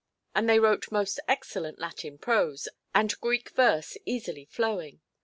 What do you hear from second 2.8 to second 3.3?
and